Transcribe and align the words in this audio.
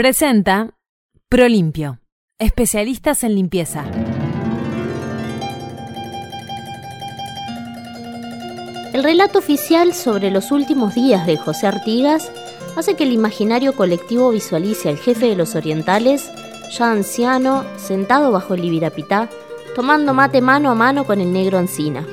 Presenta 0.00 0.70
Prolimpio, 1.28 1.98
especialistas 2.38 3.22
en 3.22 3.34
limpieza. 3.34 3.84
El 8.94 9.02
relato 9.02 9.40
oficial 9.40 9.92
sobre 9.92 10.30
los 10.30 10.52
últimos 10.52 10.94
días 10.94 11.26
de 11.26 11.36
José 11.36 11.66
Artigas 11.66 12.32
hace 12.78 12.94
que 12.94 13.04
el 13.04 13.12
imaginario 13.12 13.74
colectivo 13.74 14.30
visualice 14.30 14.88
al 14.88 14.96
jefe 14.96 15.26
de 15.26 15.36
los 15.36 15.54
orientales, 15.54 16.32
ya 16.70 16.90
anciano, 16.90 17.66
sentado 17.76 18.32
bajo 18.32 18.54
el 18.54 18.64
Ibirapitá, 18.64 19.28
tomando 19.76 20.14
mate 20.14 20.40
mano 20.40 20.70
a 20.70 20.74
mano 20.74 21.04
con 21.04 21.20
el 21.20 21.30
negro 21.30 21.58
Ancina. 21.58 22.06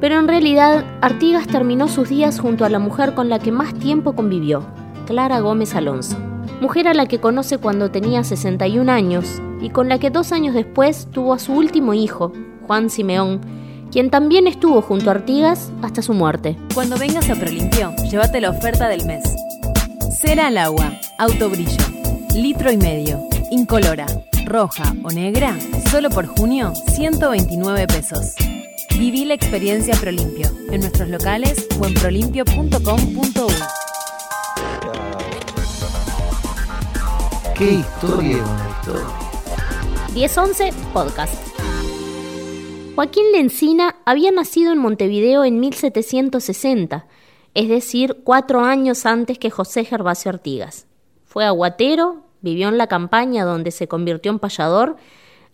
Pero 0.00 0.18
en 0.18 0.28
realidad, 0.28 0.84
Artigas 1.00 1.46
terminó 1.46 1.88
sus 1.88 2.08
días 2.08 2.40
junto 2.40 2.64
a 2.64 2.68
la 2.68 2.78
mujer 2.78 3.14
con 3.14 3.28
la 3.28 3.38
que 3.38 3.52
más 3.52 3.74
tiempo 3.74 4.14
convivió, 4.14 4.64
Clara 5.06 5.40
Gómez 5.40 5.74
Alonso, 5.74 6.18
mujer 6.60 6.88
a 6.88 6.94
la 6.94 7.06
que 7.06 7.20
conoce 7.20 7.58
cuando 7.58 7.90
tenía 7.90 8.24
61 8.24 8.90
años 8.90 9.40
y 9.60 9.70
con 9.70 9.88
la 9.88 9.98
que 9.98 10.10
dos 10.10 10.32
años 10.32 10.54
después 10.54 11.08
tuvo 11.10 11.32
a 11.34 11.38
su 11.38 11.52
último 11.52 11.94
hijo, 11.94 12.32
Juan 12.66 12.90
Simeón, 12.90 13.40
quien 13.90 14.10
también 14.10 14.46
estuvo 14.46 14.82
junto 14.82 15.10
a 15.10 15.14
Artigas 15.14 15.70
hasta 15.82 16.02
su 16.02 16.14
muerte. 16.14 16.56
Cuando 16.74 16.98
vengas 16.98 17.30
a 17.30 17.36
Prolimpio, 17.36 17.94
llévate 18.10 18.40
la 18.40 18.50
oferta 18.50 18.88
del 18.88 19.06
mes. 19.06 19.22
Cera 20.20 20.48
al 20.48 20.58
agua, 20.58 20.92
autobrillo, 21.18 21.84
litro 22.34 22.72
y 22.72 22.76
medio, 22.76 23.20
incolora, 23.50 24.06
roja 24.46 24.94
o 25.04 25.10
negra, 25.10 25.56
solo 25.90 26.10
por 26.10 26.26
junio, 26.26 26.72
129 26.88 27.86
pesos. 27.86 28.34
Viví 28.98 29.24
la 29.24 29.34
experiencia 29.34 29.96
Prolimpio 30.00 30.46
en 30.70 30.80
nuestros 30.80 31.08
locales 31.08 31.66
o 31.80 31.84
en 31.84 31.94
prolimpio.com.u. 31.94 33.48
¿Qué 37.58 37.72
historia 37.72 38.36
es 38.36 38.42
una 38.42 38.70
historia? 38.70 40.14
1011 40.14 40.70
Podcast. 40.92 41.34
Joaquín 42.94 43.32
Lencina 43.32 43.96
había 44.04 44.30
nacido 44.30 44.72
en 44.72 44.78
Montevideo 44.78 45.44
en 45.44 45.58
1760, 45.58 47.06
es 47.54 47.68
decir, 47.68 48.20
cuatro 48.22 48.60
años 48.60 49.06
antes 49.06 49.40
que 49.40 49.50
José 49.50 49.84
Gervasio 49.84 50.30
Artigas. 50.30 50.86
Fue 51.24 51.44
aguatero, 51.44 52.22
vivió 52.42 52.68
en 52.68 52.78
la 52.78 52.86
campaña 52.86 53.44
donde 53.44 53.72
se 53.72 53.88
convirtió 53.88 54.30
en 54.30 54.38
payador 54.38 54.96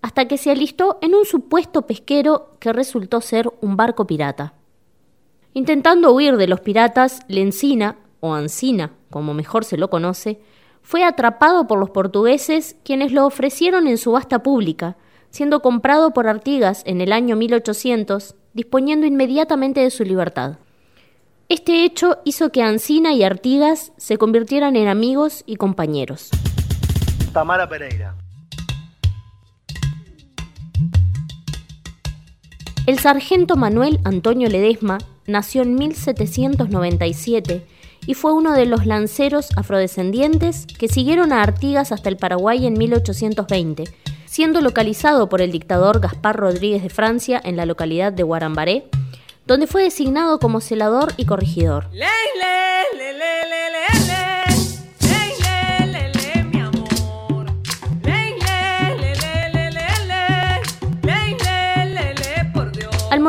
hasta 0.02 0.26
que 0.26 0.38
se 0.38 0.50
alistó 0.50 0.98
en 1.02 1.14
un 1.14 1.24
supuesto 1.24 1.82
pesquero 1.82 2.56
que 2.58 2.72
resultó 2.72 3.20
ser 3.20 3.50
un 3.60 3.76
barco 3.76 4.06
pirata. 4.06 4.54
Intentando 5.52 6.12
huir 6.12 6.36
de 6.36 6.46
los 6.46 6.60
piratas, 6.60 7.20
Lencina, 7.28 7.96
o 8.20 8.34
Ancina, 8.34 8.92
como 9.10 9.34
mejor 9.34 9.64
se 9.64 9.76
lo 9.76 9.90
conoce, 9.90 10.40
fue 10.82 11.04
atrapado 11.04 11.66
por 11.66 11.78
los 11.78 11.90
portugueses 11.90 12.76
quienes 12.84 13.12
lo 13.12 13.26
ofrecieron 13.26 13.86
en 13.86 13.98
subasta 13.98 14.42
pública, 14.42 14.96
siendo 15.30 15.60
comprado 15.60 16.12
por 16.12 16.26
Artigas 16.26 16.82
en 16.86 17.00
el 17.00 17.12
año 17.12 17.36
1800, 17.36 18.34
disponiendo 18.52 19.06
inmediatamente 19.06 19.80
de 19.80 19.90
su 19.90 20.04
libertad. 20.04 20.58
Este 21.48 21.84
hecho 21.84 22.18
hizo 22.24 22.50
que 22.50 22.62
Ancina 22.62 23.12
y 23.12 23.24
Artigas 23.24 23.92
se 23.96 24.18
convirtieran 24.18 24.76
en 24.76 24.88
amigos 24.88 25.42
y 25.46 25.56
compañeros. 25.56 26.30
Tamara 27.32 27.68
Pereira. 27.68 28.14
El 32.90 32.98
sargento 32.98 33.54
Manuel 33.54 34.00
Antonio 34.02 34.48
Ledesma 34.48 34.98
nació 35.24 35.62
en 35.62 35.76
1797 35.76 37.64
y 38.04 38.14
fue 38.14 38.32
uno 38.32 38.52
de 38.52 38.66
los 38.66 38.84
lanceros 38.84 39.50
afrodescendientes 39.56 40.66
que 40.66 40.88
siguieron 40.88 41.32
a 41.32 41.40
Artigas 41.40 41.92
hasta 41.92 42.08
el 42.08 42.16
Paraguay 42.16 42.66
en 42.66 42.76
1820, 42.76 43.84
siendo 44.26 44.60
localizado 44.60 45.28
por 45.28 45.40
el 45.40 45.52
dictador 45.52 46.00
Gaspar 46.00 46.36
Rodríguez 46.36 46.82
de 46.82 46.90
Francia 46.90 47.40
en 47.44 47.56
la 47.56 47.64
localidad 47.64 48.12
de 48.12 48.24
Guarambaré, 48.24 48.88
donde 49.46 49.68
fue 49.68 49.84
designado 49.84 50.40
como 50.40 50.60
celador 50.60 51.12
y 51.16 51.26
corregidor. 51.26 51.86
Al 51.92 53.99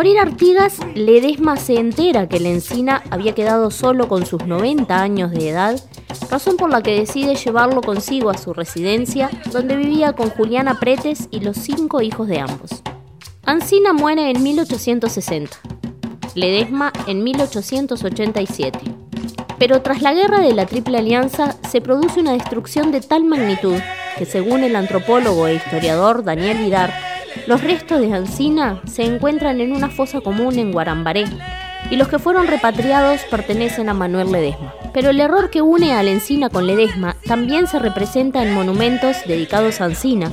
morir 0.01 0.17
Artigas, 0.17 0.79
Ledesma 0.95 1.57
se 1.57 1.75
entera 1.75 2.27
que 2.27 2.39
Lencina 2.39 3.03
había 3.11 3.35
quedado 3.35 3.69
solo 3.69 4.07
con 4.07 4.25
sus 4.25 4.47
90 4.47 4.99
años 4.99 5.29
de 5.29 5.49
edad, 5.49 5.79
razón 6.31 6.57
por 6.57 6.71
la 6.71 6.81
que 6.81 6.99
decide 6.99 7.35
llevarlo 7.35 7.81
consigo 7.81 8.31
a 8.31 8.37
su 8.39 8.51
residencia, 8.51 9.29
donde 9.51 9.75
vivía 9.75 10.13
con 10.13 10.31
Juliana 10.31 10.79
Pretes 10.79 11.27
y 11.29 11.41
los 11.41 11.55
cinco 11.55 12.01
hijos 12.01 12.27
de 12.27 12.39
ambos. 12.39 12.81
Ancina 13.45 13.93
muere 13.93 14.31
en 14.31 14.41
1860, 14.41 15.57
Ledesma 16.33 16.91
en 17.05 17.23
1887. 17.23 18.79
Pero 19.59 19.83
tras 19.83 20.01
la 20.01 20.15
guerra 20.15 20.39
de 20.39 20.55
la 20.55 20.65
Triple 20.65 20.97
Alianza 20.97 21.55
se 21.69 21.79
produce 21.79 22.21
una 22.21 22.33
destrucción 22.33 22.91
de 22.91 23.01
tal 23.01 23.23
magnitud 23.23 23.77
que 24.17 24.25
según 24.25 24.63
el 24.63 24.75
antropólogo 24.75 25.45
e 25.45 25.57
historiador 25.57 26.23
Daniel 26.23 26.57
Vidar, 26.57 27.10
los 27.47 27.63
restos 27.63 28.01
de 28.01 28.13
Ancina 28.13 28.81
se 28.85 29.03
encuentran 29.03 29.61
en 29.61 29.71
una 29.71 29.89
fosa 29.89 30.21
común 30.21 30.59
en 30.59 30.71
Guarambaré 30.71 31.25
y 31.89 31.95
los 31.95 32.07
que 32.07 32.19
fueron 32.19 32.47
repatriados 32.47 33.21
pertenecen 33.29 33.89
a 33.89 33.93
Manuel 33.93 34.31
Ledesma. 34.31 34.73
Pero 34.93 35.09
el 35.09 35.19
error 35.19 35.49
que 35.49 35.61
une 35.61 35.93
a 35.93 36.03
Encina 36.03 36.49
con 36.49 36.67
Ledesma 36.67 37.15
también 37.25 37.67
se 37.67 37.79
representa 37.79 38.43
en 38.43 38.53
monumentos 38.53 39.17
dedicados 39.25 39.81
a 39.81 39.85
Ancina, 39.85 40.31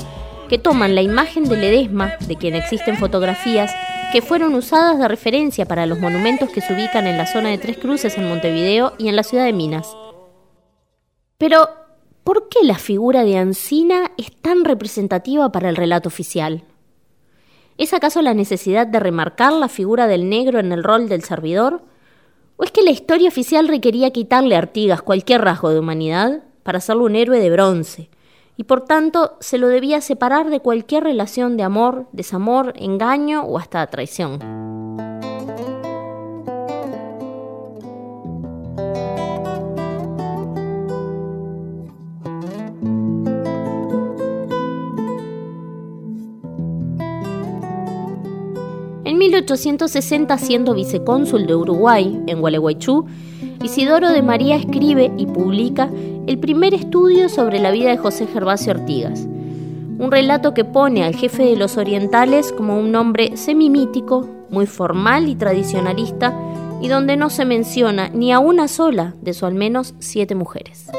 que 0.49 0.59
toman 0.59 0.95
la 0.95 1.03
imagen 1.03 1.45
de 1.45 1.57
Ledesma, 1.57 2.15
de 2.27 2.37
quien 2.37 2.55
existen 2.55 2.97
fotografías, 2.97 3.73
que 4.13 4.23
fueron 4.23 4.55
usadas 4.55 4.99
de 4.99 5.09
referencia 5.09 5.67
para 5.67 5.87
los 5.87 5.99
monumentos 5.99 6.51
que 6.51 6.61
se 6.61 6.73
ubican 6.73 7.07
en 7.07 7.19
la 7.19 7.27
zona 7.27 7.51
de 7.51 7.59
Tres 7.59 7.77
Cruces 7.77 8.17
en 8.17 8.29
Montevideo 8.29 8.95
y 8.99 9.09
en 9.09 9.17
la 9.17 9.23
ciudad 9.23 9.45
de 9.45 9.53
Minas. 9.53 9.95
Pero, 11.37 11.69
¿por 12.25 12.49
qué 12.49 12.61
la 12.65 12.79
figura 12.79 13.25
de 13.25 13.37
Ancina 13.37 14.11
es 14.17 14.35
tan 14.41 14.65
representativa 14.65 15.53
para 15.53 15.69
el 15.69 15.77
relato 15.77 16.09
oficial? 16.09 16.65
¿Es 17.79 17.95
acaso 17.95 18.23
la 18.23 18.35
necesidad 18.35 18.89
de 18.89 18.99
remarcar 18.99 19.53
la 19.53 19.69
figura 19.69 20.09
del 20.09 20.29
negro 20.29 20.59
en 20.59 20.73
el 20.73 20.83
rol 20.83 21.09
del 21.09 21.23
servidor? 21.23 21.81
¿O 22.57 22.65
es 22.65 22.73
que 22.73 22.83
la 22.83 22.91
historia 22.91 23.29
oficial 23.29 23.69
requería 23.69 24.11
quitarle 24.11 24.57
a 24.57 24.59
Artigas 24.59 25.01
cualquier 25.01 25.43
rasgo 25.43 25.71
de 25.71 25.79
humanidad 25.79 26.43
para 26.65 26.79
hacerlo 26.79 27.05
un 27.05 27.15
héroe 27.15 27.39
de 27.39 27.51
bronce? 27.51 28.11
Y 28.57 28.65
por 28.65 28.81
tanto 28.85 29.37
se 29.39 29.59
lo 29.59 29.69
debía 29.69 30.01
separar 30.01 30.51
de 30.51 30.59
cualquier 30.59 31.05
relación 31.05 31.57
de 31.57 31.63
amor, 31.63 32.09
desamor, 32.11 32.73
engaño 32.75 33.45
o 33.45 33.59
hasta 33.59 33.87
traición. 33.87 34.41
En 49.09 49.17
1860, 49.17 50.37
siendo 50.37 50.75
vicecónsul 50.75 51.47
de 51.47 51.55
Uruguay 51.55 52.23
en 52.27 52.43
Gualeguaychú, 52.43 53.07
Isidoro 53.65 54.11
de 54.11 54.21
María 54.21 54.57
escribe 54.57 55.11
y 55.17 55.25
publica 55.25 55.89
el 56.27 56.39
primer 56.39 56.75
estudio 56.75 57.31
sobre 57.31 57.59
la 57.59 57.71
vida 57.71 57.89
de 57.89 57.97
José 57.97 58.27
Gervasio 58.27 58.71
Artigas, 58.71 59.27
un 59.99 60.11
relato 60.11 60.53
que 60.53 60.67
pone 60.67 61.05
al 61.05 61.17
jefe 61.17 61.43
de 61.45 61.57
los 61.57 61.79
orientales 61.79 62.53
como 62.53 62.79
un 62.79 62.93
nombre 62.93 63.39
semimítico, 63.39 64.29
muy 64.51 64.67
formal 64.67 65.27
y 65.31 65.37
tradicionalista, 65.37 66.39
y 66.83 66.89
donde 66.89 67.17
no 67.17 67.31
se 67.31 67.47
menciona 67.47 68.11
ni 68.11 68.31
a 68.31 68.41
una 68.41 68.69
sola 68.69 69.15
de 69.23 69.33
sus 69.33 69.45
al 69.45 69.55
menos 69.55 69.95
siete 70.01 70.35
mujeres. 70.35 70.91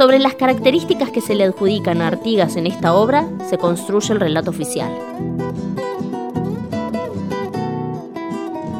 Sobre 0.00 0.18
las 0.18 0.34
características 0.34 1.10
que 1.10 1.20
se 1.20 1.34
le 1.34 1.44
adjudican 1.44 2.00
a 2.00 2.06
Artigas 2.06 2.56
en 2.56 2.66
esta 2.66 2.94
obra 2.94 3.28
se 3.50 3.58
construye 3.58 4.14
el 4.14 4.20
relato 4.20 4.48
oficial. 4.48 4.90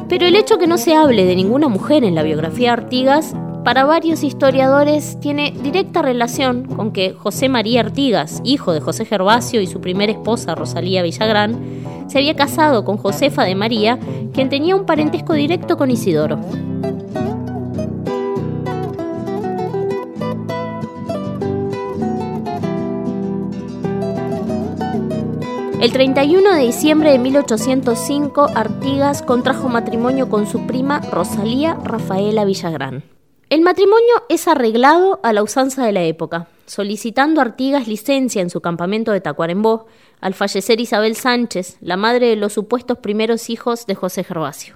Pero 0.09 0.25
el 0.25 0.35
hecho 0.35 0.57
que 0.57 0.65
no 0.65 0.79
se 0.79 0.95
hable 0.95 1.25
de 1.25 1.35
ninguna 1.35 1.67
mujer 1.67 2.03
en 2.03 2.15
la 2.15 2.23
biografía 2.23 2.69
de 2.69 2.81
Artigas, 2.81 3.35
para 3.63 3.85
varios 3.85 4.23
historiadores 4.23 5.19
tiene 5.19 5.53
directa 5.61 6.01
relación 6.01 6.63
con 6.63 6.91
que 6.91 7.13
José 7.13 7.49
María 7.49 7.81
Artigas, 7.81 8.41
hijo 8.43 8.73
de 8.73 8.81
José 8.81 9.05
Gervasio 9.05 9.61
y 9.61 9.67
su 9.67 9.79
primera 9.79 10.11
esposa 10.11 10.55
Rosalía 10.55 11.03
Villagrán, 11.03 12.07
se 12.07 12.17
había 12.17 12.35
casado 12.35 12.83
con 12.83 12.97
Josefa 12.97 13.43
de 13.43 13.53
María, 13.53 13.99
quien 14.33 14.49
tenía 14.49 14.75
un 14.75 14.87
parentesco 14.87 15.33
directo 15.33 15.77
con 15.77 15.91
Isidoro. 15.91 16.39
El 25.81 25.91
31 25.91 26.53
de 26.53 26.61
diciembre 26.61 27.11
de 27.11 27.17
1805, 27.17 28.49
Artigas 28.53 29.23
contrajo 29.23 29.67
matrimonio 29.67 30.29
con 30.29 30.45
su 30.45 30.67
prima 30.67 30.99
Rosalía 30.99 31.73
Rafaela 31.83 32.45
Villagrán. 32.45 33.03
El 33.49 33.61
matrimonio 33.61 34.13
es 34.29 34.47
arreglado 34.47 35.19
a 35.23 35.33
la 35.33 35.41
usanza 35.41 35.83
de 35.83 35.91
la 35.91 36.03
época, 36.03 36.49
solicitando 36.67 37.41
Artigas 37.41 37.87
licencia 37.87 38.43
en 38.43 38.51
su 38.51 38.61
campamento 38.61 39.11
de 39.11 39.21
Tacuarembó 39.21 39.87
al 40.19 40.35
fallecer 40.35 40.79
Isabel 40.79 41.15
Sánchez, 41.15 41.77
la 41.81 41.97
madre 41.97 42.27
de 42.27 42.35
los 42.35 42.53
supuestos 42.53 42.99
primeros 42.99 43.49
hijos 43.49 43.87
de 43.87 43.95
José 43.95 44.23
Gervasio. 44.23 44.75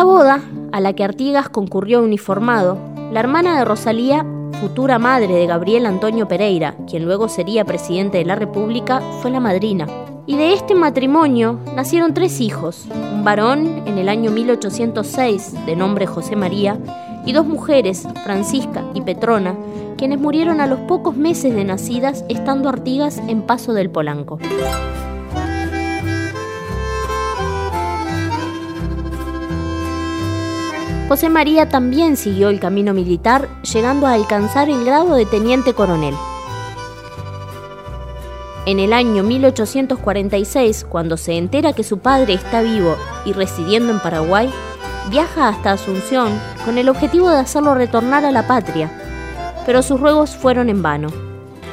La 0.00 0.04
boda, 0.04 0.40
a 0.72 0.80
la 0.80 0.94
que 0.94 1.04
Artigas 1.04 1.50
concurrió 1.50 2.00
uniformado, 2.00 2.78
la 3.12 3.20
hermana 3.20 3.58
de 3.58 3.66
Rosalía, 3.66 4.24
futura 4.58 4.98
madre 4.98 5.34
de 5.34 5.46
Gabriel 5.46 5.84
Antonio 5.84 6.26
Pereira, 6.26 6.74
quien 6.88 7.04
luego 7.04 7.28
sería 7.28 7.66
presidente 7.66 8.16
de 8.16 8.24
la 8.24 8.34
República, 8.34 9.02
fue 9.20 9.30
la 9.30 9.40
madrina. 9.40 9.86
Y 10.24 10.38
de 10.38 10.54
este 10.54 10.74
matrimonio 10.74 11.60
nacieron 11.76 12.14
tres 12.14 12.40
hijos, 12.40 12.86
un 13.12 13.24
varón 13.24 13.82
en 13.84 13.98
el 13.98 14.08
año 14.08 14.30
1806 14.30 15.66
de 15.66 15.76
nombre 15.76 16.06
José 16.06 16.34
María 16.34 16.78
y 17.26 17.32
dos 17.32 17.44
mujeres, 17.44 18.08
Francisca 18.24 18.82
y 18.94 19.02
Petrona, 19.02 19.54
quienes 19.98 20.18
murieron 20.18 20.62
a 20.62 20.66
los 20.66 20.80
pocos 20.80 21.14
meses 21.14 21.54
de 21.54 21.64
nacidas 21.64 22.24
estando 22.30 22.70
Artigas 22.70 23.18
en 23.28 23.42
Paso 23.42 23.74
del 23.74 23.90
Polanco. 23.90 24.38
José 31.10 31.28
María 31.28 31.68
también 31.68 32.16
siguió 32.16 32.50
el 32.50 32.60
camino 32.60 32.94
militar, 32.94 33.48
llegando 33.62 34.06
a 34.06 34.12
alcanzar 34.12 34.70
el 34.70 34.84
grado 34.84 35.16
de 35.16 35.26
teniente 35.26 35.74
coronel. 35.74 36.14
En 38.64 38.78
el 38.78 38.92
año 38.92 39.24
1846, 39.24 40.86
cuando 40.88 41.16
se 41.16 41.36
entera 41.36 41.72
que 41.72 41.82
su 41.82 41.98
padre 41.98 42.34
está 42.34 42.62
vivo 42.62 42.94
y 43.24 43.32
residiendo 43.32 43.90
en 43.92 43.98
Paraguay, 43.98 44.48
viaja 45.10 45.48
hasta 45.48 45.72
Asunción 45.72 46.30
con 46.64 46.78
el 46.78 46.88
objetivo 46.88 47.28
de 47.28 47.38
hacerlo 47.38 47.74
retornar 47.74 48.24
a 48.24 48.30
la 48.30 48.46
patria, 48.46 48.88
pero 49.66 49.82
sus 49.82 49.98
ruegos 49.98 50.36
fueron 50.36 50.68
en 50.68 50.80
vano. 50.80 51.08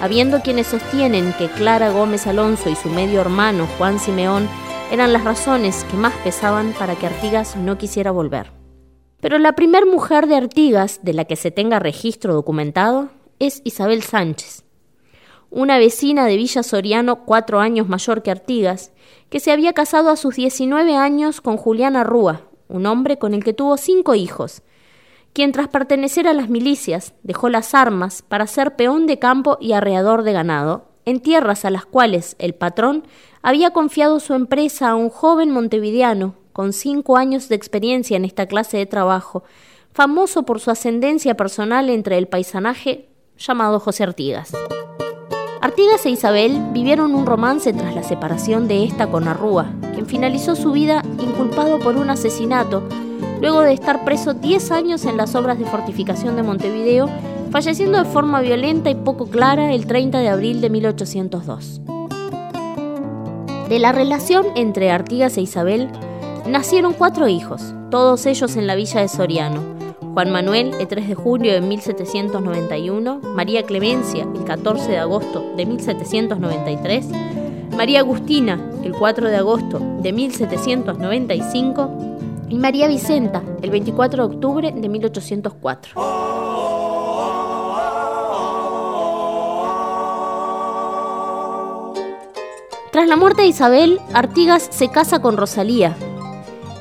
Habiendo 0.02 0.42
quienes 0.42 0.66
sostienen 0.66 1.32
que 1.38 1.48
Clara 1.48 1.92
Gómez 1.92 2.26
Alonso 2.26 2.72
y 2.72 2.76
su 2.76 2.90
medio 2.90 3.22
hermano 3.22 3.68
Juan 3.78 4.00
Simeón 4.00 4.50
eran 4.92 5.14
las 5.14 5.24
razones 5.24 5.86
que 5.92 5.98
más 5.98 6.14
pesaban 6.24 6.74
para 6.80 6.96
que 6.96 7.06
Artigas 7.06 7.56
no 7.56 7.78
quisiera 7.78 8.10
volver. 8.10 8.57
Pero 9.20 9.40
la 9.40 9.54
primer 9.54 9.86
mujer 9.88 10.28
de 10.28 10.36
Artigas 10.36 11.00
de 11.02 11.14
la 11.14 11.26
que 11.26 11.36
se 11.36 11.50
tenga 11.50 11.80
registro 11.80 12.36
documentado 12.36 13.10
es 13.40 13.62
Isabel 13.64 14.04
Sánchez, 14.04 14.64
una 15.50 15.80
vecina 15.80 16.26
de 16.26 16.38
Villa 16.38 16.62
Soriano 16.62 17.26
cuatro 17.26 17.60
años 17.60 17.88
mayor 17.88 18.22
que 18.22 18.30
Artigas, 18.30 18.92
que 19.30 19.40
se 19.40 19.52
había 19.52 19.74
casado 19.74 20.10
a 20.10 20.18
sus 20.18 20.36
19 20.36 20.96
años 20.96 21.42
con 21.42 21.58
Julián 21.58 22.02
Rúa, 22.06 22.42
un 22.68 22.86
hombre 22.86 23.18
con 23.18 23.34
el 23.34 23.44
que 23.44 23.54
tuvo 23.54 23.78
cinco 23.78 24.14
hijos, 24.14 24.62
quien 25.34 25.52
tras 25.52 25.68
pertenecer 25.68 26.28
a 26.28 26.34
las 26.34 26.50
milicias 26.50 27.14
dejó 27.24 27.50
las 27.50 27.74
armas 27.74 28.22
para 28.22 28.46
ser 28.46 28.76
peón 28.76 29.08
de 29.08 29.20
campo 29.20 29.58
y 29.60 29.74
arreador 29.74 30.24
de 30.24 30.34
ganado, 30.34 30.90
en 31.06 31.22
tierras 31.22 31.66
a 31.66 31.70
las 31.72 31.86
cuales 31.86 32.36
el 32.38 32.54
patrón 32.54 33.04
había 33.42 33.72
confiado 33.72 34.20
su 34.20 34.34
empresa 34.34 34.90
a 34.90 34.96
un 34.96 35.10
joven 35.10 35.52
montevideano 35.52 36.36
con 36.58 36.74
cinco 36.74 37.18
años 37.18 37.50
de 37.50 37.56
experiencia 37.56 38.18
en 38.18 38.26
esta 38.26 38.48
clase 38.48 38.78
de 38.78 38.88
trabajo, 38.88 39.44
famoso 39.94 40.42
por 40.42 40.60
su 40.60 40.72
ascendencia 40.72 41.38
personal 41.38 41.88
entre 41.92 42.18
el 42.18 42.28
paisanaje 42.28 43.10
llamado 43.38 43.80
José 43.80 44.02
Artigas. 44.02 44.54
Artigas 45.62 46.04
e 46.08 46.10
Isabel 46.10 46.60
vivieron 46.72 47.14
un 47.14 47.28
romance 47.28 47.74
tras 47.74 47.94
la 47.94 48.02
separación 48.02 48.68
de 48.68 48.86
esta 48.86 49.06
con 49.06 49.28
Arrúa, 49.28 49.68
quien 49.94 50.08
finalizó 50.08 50.56
su 50.56 50.72
vida 50.72 51.04
inculpado 51.20 51.78
por 51.78 51.96
un 51.96 52.10
asesinato, 52.10 52.82
luego 53.40 53.62
de 53.62 53.74
estar 53.74 54.04
preso 54.04 54.34
10 54.34 54.72
años 54.72 55.06
en 55.06 55.16
las 55.16 55.36
obras 55.36 55.60
de 55.60 55.66
fortificación 55.66 56.36
de 56.38 56.42
Montevideo, 56.42 57.08
falleciendo 57.52 58.00
de 58.00 58.10
forma 58.10 58.42
violenta 58.42 58.90
y 58.90 58.96
poco 58.96 59.28
clara 59.28 59.72
el 59.76 59.86
30 59.86 60.18
de 60.22 60.30
abril 60.30 60.60
de 60.62 60.72
1802. 60.72 61.82
De 63.70 63.78
la 63.78 63.92
relación 63.92 64.48
entre 64.56 64.90
Artigas 64.90 65.38
e 65.38 65.42
Isabel 65.42 65.92
Nacieron 66.48 66.94
cuatro 66.94 67.28
hijos, 67.28 67.74
todos 67.92 68.26
ellos 68.26 68.56
en 68.56 68.68
la 68.68 68.76
villa 68.76 69.02
de 69.02 69.10
Soriano. 69.10 69.62
Juan 70.14 70.32
Manuel, 70.32 70.74
el 70.80 70.88
3 70.88 71.10
de 71.10 71.14
julio 71.14 71.52
de 71.52 71.60
1791, 71.60 73.20
María 73.36 73.64
Clemencia, 73.64 74.26
el 74.34 74.46
14 74.46 74.92
de 74.92 74.98
agosto 74.98 75.44
de 75.58 75.66
1793, 75.66 77.08
María 77.76 78.00
Agustina, 78.00 78.60
el 78.82 78.94
4 78.94 79.28
de 79.28 79.36
agosto 79.36 79.82
de 80.02 80.14
1795, 80.14 81.90
y 82.48 82.56
María 82.56 82.88
Vicenta, 82.88 83.44
el 83.62 83.70
24 83.70 84.28
de 84.28 84.36
octubre 84.36 84.72
de 84.72 84.88
1804. 84.88 86.02
Tras 92.94 93.08
la 93.08 93.18
muerte 93.18 93.42
de 93.42 93.50
Isabel, 93.50 94.00
Artigas 94.14 94.70
se 94.72 94.88
casa 94.88 95.22
con 95.22 95.36
Rosalía, 95.38 95.96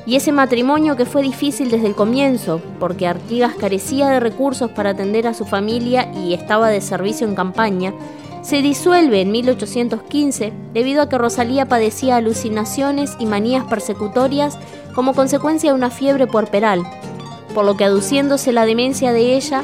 y 0.07 0.15
ese 0.15 0.31
matrimonio 0.31 0.95
que 0.95 1.05
fue 1.05 1.21
difícil 1.21 1.69
desde 1.69 1.87
el 1.87 1.93
comienzo, 1.93 2.61
porque 2.79 3.07
Artigas 3.07 3.55
carecía 3.55 4.07
de 4.07 4.21
recursos 4.21 4.71
para 4.71 4.91
atender 4.91 5.27
a 5.27 5.33
su 5.33 5.45
familia 5.45 6.09
y 6.13 6.33
estaba 6.33 6.69
de 6.69 6.79
servicio 6.79 7.27
en 7.27 7.35
campaña, 7.35 7.93
se 8.41 8.61
disuelve 8.61 9.19
en 9.19 9.31
1815 9.31 10.53
debido 10.73 11.01
a 11.01 11.09
que 11.09 11.17
Rosalía 11.17 11.65
padecía 11.65 12.15
alucinaciones 12.15 13.17
y 13.19 13.25
manías 13.25 13.65
persecutorias 13.65 14.57
como 14.95 15.13
consecuencia 15.13 15.71
de 15.71 15.75
una 15.75 15.89
fiebre 15.89 16.25
puerperal, 16.25 16.83
por 17.53 17.65
lo 17.65 17.75
que 17.75 17.83
aduciéndose 17.83 18.53
la 18.53 18.65
demencia 18.65 19.11
de 19.11 19.35
ella, 19.35 19.63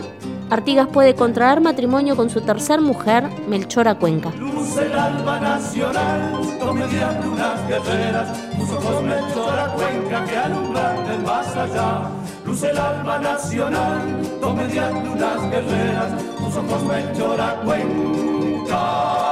Artigas 0.53 0.87
puede 0.87 1.15
contraer 1.15 1.61
matrimonio 1.61 2.15
con 2.15 2.29
su 2.29 2.39
tercer 2.41 2.79
mujer, 2.79 3.27
Melchora 3.47 3.95
Cuenca. 3.95 4.29
Luz 4.37 4.77
el 4.77 4.93
alba 4.93 5.39
nacional, 5.39 6.41
mediante 6.75 7.27
unas 7.27 7.67
guerreras, 7.67 8.51
tus 8.51 8.69
ojos 8.69 9.01
Melchora 9.01 9.73
Cuenca 9.73 10.23
que 10.25 10.37
alumbran 10.37 11.07
del 11.07 11.23
más 11.23 11.57
allá. 11.57 12.01
Luz 12.45 12.61
el 12.61 12.77
alba 12.77 13.17
nacional, 13.17 14.21
mediante 14.55 15.09
unas 15.09 15.49
guerreras, 15.49 16.23
tus 16.37 16.55
ojos 16.55 16.83
Melchora 16.83 17.59
Cuenca 17.65 19.23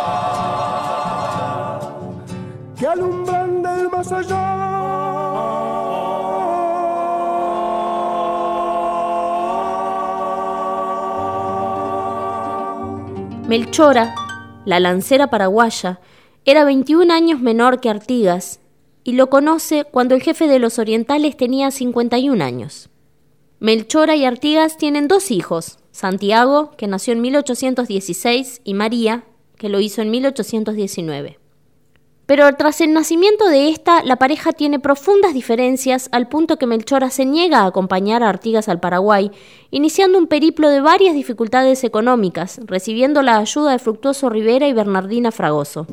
que 2.79 2.87
alumbran 2.87 3.61
del 3.61 3.89
más 3.91 4.11
allá. 4.11 5.20
Melchora, 13.51 14.15
la 14.63 14.79
lancera 14.79 15.29
paraguaya, 15.29 16.00
era 16.46 16.63
21 16.63 17.13
años 17.13 17.41
menor 17.41 17.81
que 17.81 17.89
Artigas 17.89 18.62
y 19.03 19.12
lo 19.12 19.29
conoce 19.29 19.84
cuando 19.84 20.15
el 20.15 20.22
jefe 20.22 20.48
de 20.48 20.58
los 20.58 20.79
orientales 20.79 21.36
tenía 21.36 21.70
51 21.70 22.41
años. 22.41 22.89
Melchora 23.60 24.15
y 24.15 24.24
Artigas 24.24 24.77
tienen 24.77 25.10
dos 25.10 25.31
hijos, 25.31 25.79
Santiago, 25.91 26.72
que 26.77 26.88
nació 26.88 27.12
en 27.12 27.20
1816, 27.20 28.62
y 28.63 28.74
María, 28.74 29.25
que 29.58 29.67
lo 29.67 29.81
hizo 29.81 30.01
en 30.01 30.12
1819. 30.12 31.40
Pero 32.31 32.50
tras 32.55 32.79
el 32.79 32.93
nacimiento 32.93 33.50
de 33.50 33.67
esta, 33.67 34.03
la 34.05 34.15
pareja 34.15 34.53
tiene 34.53 34.79
profundas 34.79 35.33
diferencias 35.33 36.07
al 36.13 36.29
punto 36.29 36.55
que 36.55 36.65
Melchora 36.65 37.09
se 37.09 37.25
niega 37.25 37.59
a 37.59 37.65
acompañar 37.65 38.23
a 38.23 38.29
Artigas 38.29 38.69
al 38.69 38.79
Paraguay, 38.79 39.31
iniciando 39.69 40.17
un 40.17 40.27
periplo 40.27 40.69
de 40.69 40.79
varias 40.79 41.13
dificultades 41.13 41.83
económicas, 41.83 42.61
recibiendo 42.63 43.21
la 43.21 43.35
ayuda 43.35 43.73
de 43.73 43.79
Fructuoso 43.79 44.29
Rivera 44.29 44.65
y 44.65 44.71
Bernardina 44.71 45.33
Fragoso. 45.33 45.88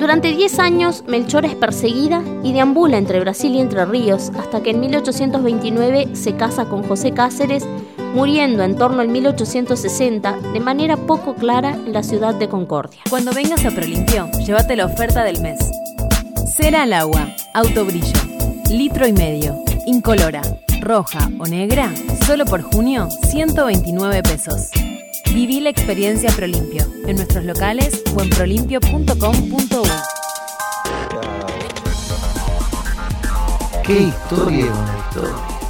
Durante 0.00 0.34
10 0.34 0.58
años, 0.58 1.04
Melchora 1.06 1.46
es 1.46 1.54
perseguida 1.54 2.24
y 2.42 2.52
deambula 2.52 2.98
entre 2.98 3.20
Brasil 3.20 3.54
y 3.54 3.60
Entre 3.60 3.84
Ríos, 3.84 4.32
hasta 4.36 4.64
que 4.64 4.70
en 4.70 4.80
1829 4.80 6.16
se 6.16 6.34
casa 6.34 6.64
con 6.64 6.82
José 6.82 7.12
Cáceres, 7.12 7.64
muriendo 8.14 8.62
en 8.62 8.76
torno 8.76 9.00
al 9.00 9.08
1860 9.08 10.38
de 10.52 10.60
manera 10.60 10.96
poco 10.96 11.34
clara 11.34 11.72
en 11.72 11.92
la 11.92 12.02
ciudad 12.02 12.34
de 12.34 12.48
Concordia. 12.48 13.00
Cuando 13.08 13.32
vengas 13.32 13.64
a 13.64 13.70
Prolimpio, 13.70 14.30
llévate 14.44 14.76
la 14.76 14.86
oferta 14.86 15.24
del 15.24 15.40
mes. 15.40 15.58
Cera 16.56 16.82
al 16.82 16.92
agua, 16.92 17.28
autobrillo, 17.54 18.20
litro 18.68 19.06
y 19.06 19.12
medio, 19.12 19.56
incolora, 19.86 20.42
roja 20.80 21.30
o 21.38 21.46
negra, 21.46 21.92
solo 22.26 22.44
por 22.44 22.62
junio, 22.62 23.08
129 23.28 24.22
pesos. 24.22 24.70
Viví 25.32 25.60
la 25.60 25.70
experiencia 25.70 26.30
Prolimpio 26.30 26.84
en 27.06 27.16
nuestros 27.16 27.44
locales 27.44 28.02
o 28.16 28.20
en 28.20 28.30
prolimpio.com.uy. 28.30 29.90
¿Qué 33.84 34.02
historia 34.02 34.66
es 34.66 34.70
una 34.70 34.98
historia? 34.98 35.60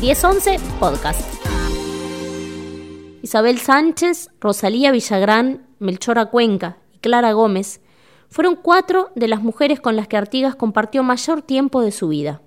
1011 0.00 0.58
Podcast. 0.78 1.37
Isabel 3.28 3.58
Sánchez, 3.58 4.30
Rosalía 4.40 4.90
Villagrán, 4.90 5.66
Melchora 5.80 6.30
Cuenca 6.30 6.78
y 6.94 6.98
Clara 7.00 7.32
Gómez 7.32 7.82
fueron 8.30 8.56
cuatro 8.56 9.10
de 9.16 9.28
las 9.28 9.42
mujeres 9.42 9.80
con 9.80 9.96
las 9.96 10.08
que 10.08 10.16
Artigas 10.16 10.56
compartió 10.56 11.02
mayor 11.02 11.42
tiempo 11.42 11.82
de 11.82 11.92
su 11.92 12.08
vida. 12.08 12.40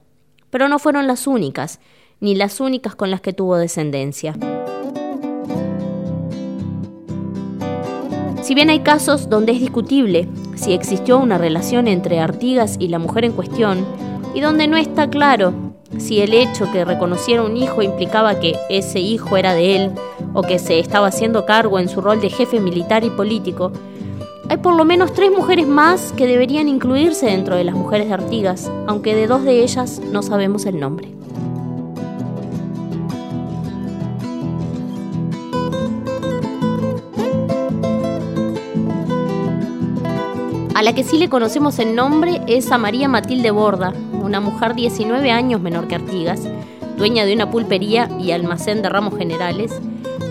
Pero 0.50 0.70
no 0.70 0.80
fueron 0.80 1.06
las 1.06 1.28
únicas, 1.28 1.80
ni 2.20 2.34
las 2.34 2.60
únicas 2.60 2.96
con 2.96 3.12
las 3.12 3.22
que 3.22 3.32
tuvo 3.32 3.58
descendencia. 3.58 4.34
Si 8.42 8.56
bien 8.56 8.72
hay 8.72 8.80
casos 8.80 9.30
donde 9.30 9.52
es 9.52 9.60
discutible 9.60 10.28
si 10.56 10.74
existió 10.74 11.20
una 11.20 11.38
relación 11.38 11.88
entre 11.88 12.20
Artigas 12.20 12.78
y 12.80 12.88
la 12.88 12.98
mujer 12.98 13.26
en 13.26 13.34
cuestión, 13.34 13.86
y 14.34 14.40
donde 14.40 14.68
no 14.68 14.78
está 14.78 15.12
claro 15.12 15.54
si 15.98 16.22
el 16.22 16.34
hecho 16.34 16.72
que 16.72 16.86
reconociera 16.86 17.44
un 17.44 17.58
hijo 17.58 17.82
implicaba 17.82 18.40
que 18.40 18.56
ese 18.70 19.00
hijo 19.00 19.38
era 19.38 19.54
de 19.54 19.76
él 19.76 19.92
o 20.34 20.42
que 20.42 20.60
se 20.60 20.80
estaba 20.80 21.08
haciendo 21.08 21.46
cargo 21.46 21.80
en 21.80 21.90
su 21.90 22.02
rol 22.02 22.22
de 22.22 22.30
jefe 22.30 22.60
militar 22.60 23.04
y 23.04 23.10
político, 23.10 23.72
hay 24.50 24.58
por 24.58 24.76
lo 24.76 24.84
menos 24.84 25.14
tres 25.14 25.32
mujeres 25.32 25.68
más 25.68 26.14
que 26.14 26.28
deberían 26.28 26.68
incluirse 26.68 27.28
dentro 27.28 27.56
de 27.56 27.64
las 27.64 27.76
mujeres 27.76 28.08
de 28.08 28.14
Artigas, 28.14 28.72
aunque 28.88 29.16
de 29.16 29.28
dos 29.28 29.44
de 29.44 29.64
ellas 29.64 30.02
no 30.12 30.24
sabemos 30.24 30.66
el 30.66 30.80
nombre. 30.80 31.10
A 40.74 40.84
la 40.84 40.96
que 40.96 41.04
sí 41.04 41.20
le 41.20 41.30
conocemos 41.30 41.78
el 41.78 41.96
nombre 41.96 42.42
es 42.48 42.72
a 42.72 42.78
María 42.80 43.08
Matilde 43.08 43.52
Borda, 43.52 43.94
una 44.32 44.40
mujer 44.40 44.76
19 44.76 45.30
años 45.30 45.60
menor 45.60 45.90
que 45.90 45.96
Artigas, 45.96 46.48
dueña 46.96 47.26
de 47.26 47.34
una 47.34 47.52
pulpería 47.52 48.10
y 48.18 48.32
almacén 48.32 48.82
de 48.82 48.88
ramos 48.88 49.18
generales, 49.18 49.78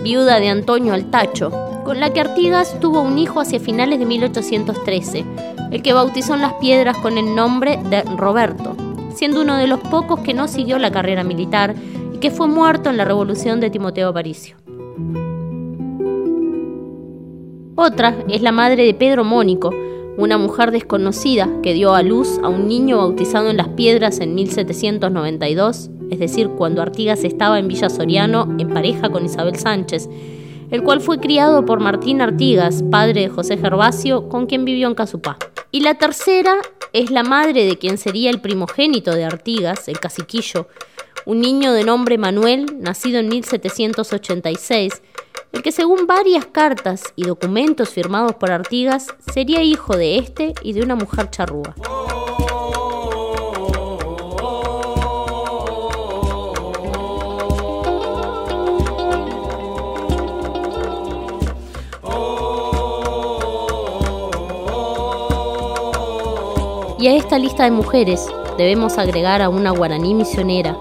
viuda 0.03 0.39
de 0.39 0.49
Antonio 0.49 0.93
Altacho, 0.93 1.51
con 1.85 1.99
la 1.99 2.11
que 2.11 2.21
Artigas 2.21 2.79
tuvo 2.79 3.01
un 3.01 3.19
hijo 3.19 3.39
hacia 3.39 3.59
finales 3.59 3.99
de 3.99 4.07
1813, 4.07 5.23
el 5.69 5.83
que 5.83 5.93
bautizó 5.93 6.33
en 6.33 6.41
las 6.41 6.53
piedras 6.53 6.97
con 6.97 7.19
el 7.19 7.35
nombre 7.35 7.77
de 7.91 8.01
Roberto, 8.17 8.75
siendo 9.13 9.39
uno 9.39 9.57
de 9.57 9.67
los 9.67 9.79
pocos 9.79 10.21
que 10.21 10.33
no 10.33 10.47
siguió 10.47 10.79
la 10.79 10.89
carrera 10.89 11.23
militar 11.23 11.75
y 12.11 12.17
que 12.17 12.31
fue 12.31 12.47
muerto 12.47 12.89
en 12.89 12.97
la 12.97 13.05
revolución 13.05 13.59
de 13.59 13.69
Timoteo 13.69 14.09
Aparicio. 14.09 14.55
Otra 17.75 18.15
es 18.29 18.41
la 18.41 18.51
madre 18.51 18.83
de 18.83 18.95
Pedro 18.95 19.23
Mónico, 19.23 19.69
una 20.17 20.37
mujer 20.37 20.71
desconocida 20.71 21.49
que 21.63 21.73
dio 21.73 21.95
a 21.95 22.03
luz 22.03 22.39
a 22.43 22.49
un 22.49 22.67
niño 22.67 22.97
bautizado 22.97 23.49
en 23.49 23.57
las 23.57 23.69
piedras 23.69 24.19
en 24.19 24.35
1792, 24.35 25.89
es 26.09 26.19
decir, 26.19 26.49
cuando 26.49 26.81
Artigas 26.81 27.23
estaba 27.23 27.59
en 27.59 27.67
Villa 27.67 27.89
Soriano 27.89 28.47
en 28.59 28.69
pareja 28.73 29.09
con 29.09 29.25
Isabel 29.25 29.55
Sánchez, 29.55 30.09
el 30.69 30.83
cual 30.83 31.01
fue 31.01 31.19
criado 31.19 31.65
por 31.65 31.79
Martín 31.79 32.21
Artigas, 32.21 32.83
padre 32.91 33.21
de 33.21 33.29
José 33.29 33.57
Gervasio, 33.57 34.29
con 34.29 34.45
quien 34.45 34.65
vivió 34.65 34.87
en 34.87 34.95
Casupá. 34.95 35.37
Y 35.71 35.81
la 35.81 35.95
tercera 35.95 36.55
es 36.93 37.11
la 37.11 37.23
madre 37.23 37.65
de 37.65 37.77
quien 37.77 37.97
sería 37.97 38.29
el 38.29 38.41
primogénito 38.41 39.11
de 39.11 39.23
Artigas, 39.23 39.87
el 39.87 39.99
caciquillo, 39.99 40.67
un 41.25 41.39
niño 41.39 41.73
de 41.73 41.83
nombre 41.83 42.17
Manuel, 42.17 42.77
nacido 42.79 43.19
en 43.19 43.29
1786, 43.29 45.01
el 45.51 45.61
que 45.61 45.71
según 45.71 46.07
varias 46.07 46.45
cartas 46.45 47.03
y 47.15 47.23
documentos 47.23 47.89
firmados 47.89 48.35
por 48.35 48.51
Artigas 48.51 49.07
sería 49.33 49.61
hijo 49.61 49.95
de 49.95 50.17
este 50.17 50.53
y 50.61 50.73
de 50.73 50.81
una 50.81 50.95
mujer 50.95 51.29
charrúa. 51.29 51.75
Y 66.99 67.07
a 67.07 67.15
esta 67.15 67.39
lista 67.39 67.63
de 67.63 67.71
mujeres 67.71 68.27
debemos 68.59 68.99
agregar 68.99 69.41
a 69.41 69.49
una 69.49 69.71
guaraní 69.71 70.13
misionera, 70.13 70.77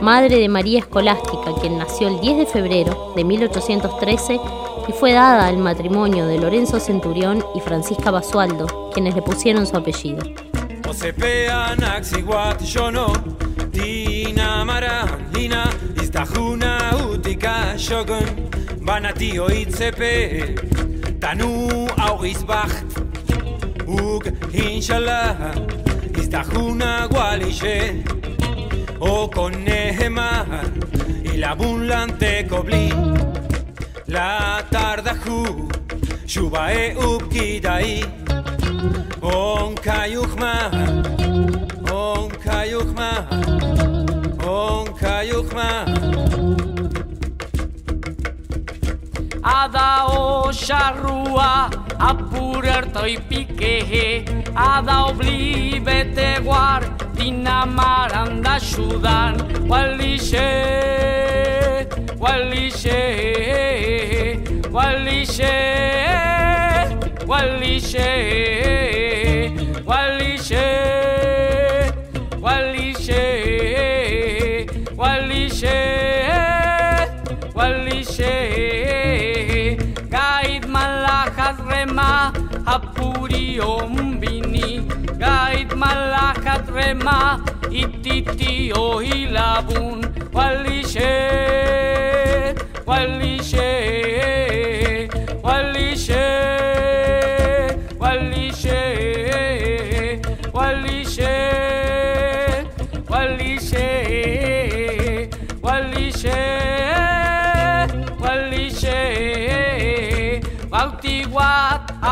madre 0.00 0.38
de 0.38 0.48
María 0.48 0.78
Escolástica, 0.78 1.54
quien 1.60 1.78
nació 1.78 2.08
el 2.08 2.20
10 2.20 2.38
de 2.38 2.46
febrero 2.46 3.12
de 3.14 3.24
1813 3.24 4.40
y 4.88 4.92
fue 4.92 5.12
dada 5.12 5.46
al 5.46 5.58
matrimonio 5.58 6.26
de 6.26 6.38
Lorenzo 6.38 6.80
Centurión 6.80 7.44
y 7.54 7.60
Francisca 7.60 8.10
Basualdo, 8.10 8.90
quienes 8.92 9.14
le 9.14 9.22
pusieron 9.22 9.66
su 9.66 9.76
apellido 9.76 10.18
o 29.00 29.30
con 29.30 29.52
y 29.66 31.36
la 31.36 31.50
abundante 31.50 32.46
coblín 32.46 33.14
la 34.06 34.64
tardajú 34.70 35.68
yubae 36.26 36.94
upkidai 36.96 38.04
on 39.22 39.74
kayuhma 39.74 40.54
on 41.92 42.30
kayuhma 42.44 43.10
on 44.46 44.86
kayuhma. 44.94 45.84
Adao 49.42 50.52
charrua 50.52 51.70
apurerto 51.98 53.06
y 53.06 53.16
piqueje, 53.16 54.24
adao 54.54 55.14
blibete 55.14 56.40
guar, 56.42 56.82
Pinamar 57.20 58.08
anda 58.16 58.54
ajudant 58.56 59.36
Walixe, 59.68 60.48
Walixe, 62.16 63.00
Walixe, 64.72 65.52
Walixe, 67.28 68.08
Walixe, 69.84 70.64
Walixe, 72.40 73.22
Walixe, 74.96 75.78
Walixe, 77.54 78.34
Gaid 80.08 80.64
Malajas 80.74 81.58
rema, 81.68 82.32
Apuriom 82.64 84.09
גאית 85.20 85.72
מלאכת 85.72 86.68
רמה, 86.68 87.36
איתיתי 87.70 88.70
אוהי 88.76 89.26
לבון, 89.26 90.00
וואלי 90.32 90.82
ש... 90.84 90.96
וואלי 92.84 93.38
ש... 93.42 93.54
וואלי 95.40 95.96
ש... 95.96 96.10
וואלי 97.98 98.50
ש... 98.52 98.66
וואלי 100.52 101.04
ש... 101.04 101.18
וואלי 103.08 103.60
ש... 103.60 103.74
וואלי 105.60 106.12
ש... 106.12 106.24
וואלי 108.18 108.70
ש... 108.70 108.70
וואלי 108.70 108.70
ש... 108.70 108.84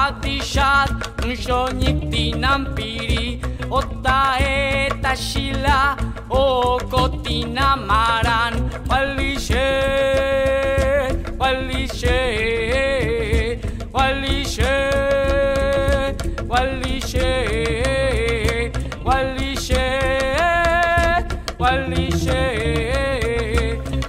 hadișat 0.09 1.13
În 1.23 1.35
șonic 1.35 2.09
din 2.09 2.45
ampiri 2.45 3.41
O 3.69 3.79
tae 4.03 4.87
tașila 5.01 5.95
O 6.29 6.77
cotina 6.91 7.75
maran 7.75 8.83
Palișe 8.87 9.69
Palișe 11.37 12.21
Palișe 13.91 14.89
Palișe 16.47 17.29
Palișe 19.03 19.87
Palișe 21.57 22.21
Palișe 22.23 22.45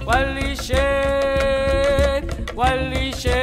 Palișe 0.04 0.86
Palișe 2.54 3.40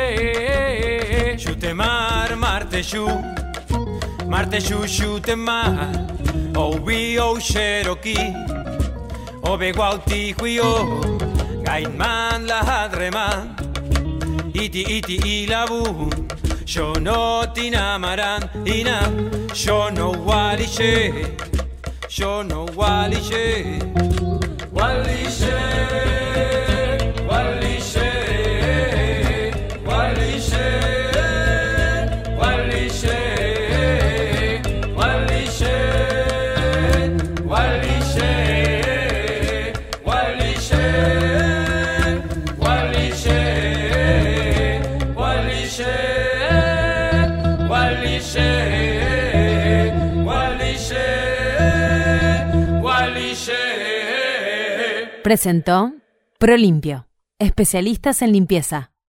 Marte 2.78 2.90
Xu 2.90 3.08
Marte 4.28 4.60
Xuxu 4.62 5.20
Temá 5.20 5.90
Ouvi 6.56 7.18
ou 7.18 7.40
Xeroquí 7.42 8.16
Obe 9.42 9.74
la 9.74 9.98
Gainman 11.66 12.46
man 13.12 13.56
Iti 14.54 14.82
Iti 14.98 15.16
i 15.26 15.48
la 15.48 15.66
bu 15.66 15.82
Ilabu 15.82 16.10
Xono 16.68 17.52
Tinamaran 17.52 18.48
Ina 18.64 19.00
Xono 19.56 19.90
no 20.04 20.12
wali 20.28 20.68
Walixe 22.78 23.80
Walixe 24.72 25.17
Presentó 55.28 55.92
Prolimpio, 56.40 57.06
especialistas 57.38 58.22
en 58.22 58.32
limpieza. 58.32 58.94